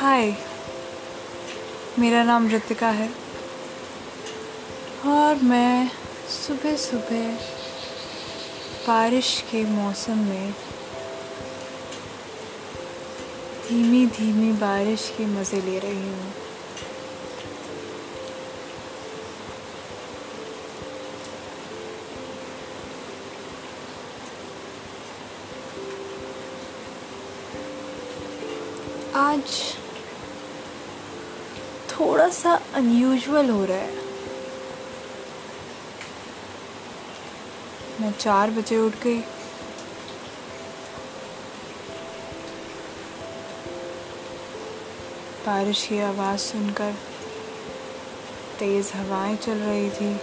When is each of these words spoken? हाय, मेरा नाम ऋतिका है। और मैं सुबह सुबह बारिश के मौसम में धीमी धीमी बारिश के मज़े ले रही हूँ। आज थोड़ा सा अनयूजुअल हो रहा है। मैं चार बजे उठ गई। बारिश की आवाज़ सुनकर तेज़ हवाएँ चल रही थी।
हाय, 0.00 0.30
मेरा 1.98 2.22
नाम 2.24 2.48
ऋतिका 2.50 2.88
है। 2.90 3.08
और 5.06 5.42
मैं 5.42 5.90
सुबह 6.28 6.76
सुबह 6.76 7.34
बारिश 8.86 9.32
के 9.50 9.62
मौसम 9.64 10.18
में 10.18 10.52
धीमी 13.68 14.04
धीमी 14.18 14.52
बारिश 14.58 15.12
के 15.18 15.26
मज़े 15.26 15.60
ले 15.60 15.78
रही 15.78 16.08
हूँ। 16.08 16.32
आज 29.16 29.44
थोड़ा 32.00 32.28
सा 32.28 32.60
अनयूजुअल 32.74 33.50
हो 33.50 33.64
रहा 33.64 33.76
है। 33.76 33.94
मैं 38.00 38.12
चार 38.12 38.50
बजे 38.50 38.76
उठ 38.76 38.92
गई। 38.92 39.20
बारिश 45.46 45.86
की 45.86 46.00
आवाज़ 46.00 46.40
सुनकर 46.40 46.92
तेज़ 48.58 48.92
हवाएँ 48.92 49.36
चल 49.36 49.58
रही 49.58 49.90
थी। 49.90 50.20